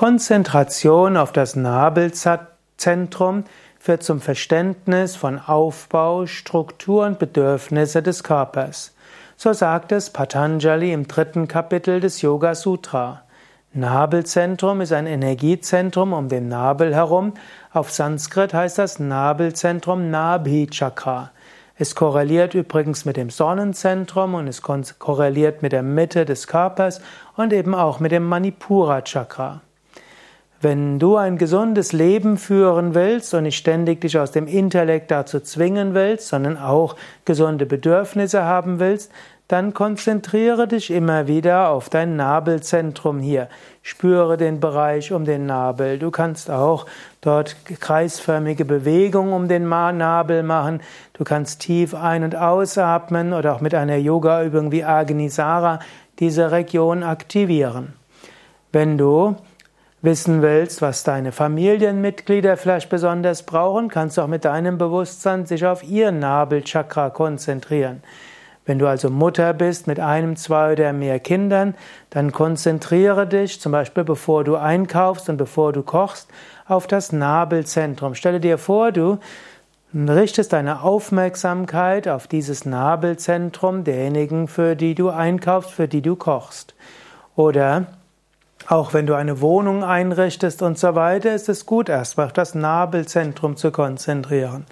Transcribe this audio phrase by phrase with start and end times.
[0.00, 3.44] Konzentration auf das Nabelzentrum
[3.78, 8.94] führt zum Verständnis von Aufbau, Struktur und Bedürfnisse des Körpers.
[9.36, 13.24] So sagt es Patanjali im dritten Kapitel des Yoga Sutra.
[13.74, 17.34] Nabelzentrum ist ein Energiezentrum um den Nabel herum.
[17.70, 21.30] Auf Sanskrit heißt das Nabelzentrum Nabhi Chakra.
[21.76, 27.02] Es korreliert übrigens mit dem Sonnenzentrum und es korreliert mit der Mitte des Körpers
[27.36, 29.60] und eben auch mit dem Manipura Chakra.
[30.62, 35.40] Wenn du ein gesundes Leben führen willst und nicht ständig dich aus dem Intellekt dazu
[35.40, 39.10] zwingen willst, sondern auch gesunde Bedürfnisse haben willst,
[39.48, 43.48] dann konzentriere dich immer wieder auf dein Nabelzentrum hier.
[43.80, 45.98] Spüre den Bereich um den Nabel.
[45.98, 46.84] Du kannst auch
[47.22, 50.82] dort kreisförmige Bewegungen um den Nabel machen.
[51.14, 55.80] Du kannst tief ein- und ausatmen oder auch mit einer Yoga-Übung wie Agnisara
[56.18, 57.94] diese Region aktivieren.
[58.72, 59.36] Wenn du
[60.02, 65.66] wissen willst, was deine Familienmitglieder vielleicht besonders brauchen, kannst du auch mit deinem Bewusstsein sich
[65.66, 68.02] auf ihr Nabelchakra konzentrieren.
[68.64, 71.74] Wenn du also Mutter bist mit einem, zwei oder mehr Kindern,
[72.10, 76.30] dann konzentriere dich zum Beispiel, bevor du einkaufst und bevor du kochst,
[76.66, 78.14] auf das Nabelzentrum.
[78.14, 79.18] Stelle dir vor, du
[79.92, 86.74] richtest deine Aufmerksamkeit auf dieses Nabelzentrum derjenigen, für die du einkaufst, für die du kochst.
[87.34, 87.86] Oder
[88.66, 92.54] auch wenn du eine Wohnung einrichtest und so weiter, ist es gut, erstmal auf das
[92.54, 94.66] Nabelzentrum zu konzentrieren.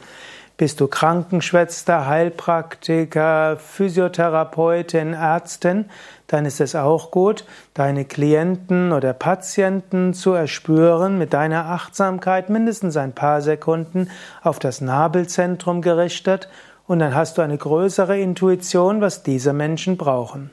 [0.57, 5.85] Bist du Krankenschwester, Heilpraktiker, Physiotherapeutin, Ärztin,
[6.27, 7.45] dann ist es auch gut,
[7.75, 14.11] deine Klienten oder Patienten zu erspüren mit deiner Achtsamkeit mindestens ein paar Sekunden
[14.43, 16.49] auf das Nabelzentrum gerichtet
[16.89, 20.51] und dann hast du eine größere Intuition, was diese Menschen brauchen.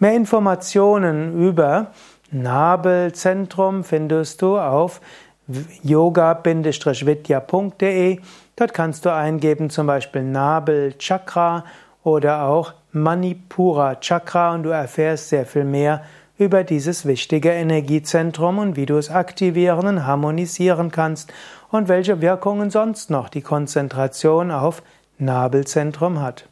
[0.00, 1.92] Mehr Informationen über
[2.30, 5.00] Nabelzentrum findest du auf
[5.82, 8.20] yoga-vidya.de.
[8.56, 11.64] Dort kannst du eingeben zum Beispiel Nabelchakra
[12.02, 16.02] oder auch Manipura Chakra und du erfährst sehr viel mehr
[16.38, 21.32] über dieses wichtige Energiezentrum und wie du es aktivieren und harmonisieren kannst
[21.70, 24.82] und welche Wirkungen sonst noch die Konzentration auf
[25.18, 26.49] Nabelzentrum hat.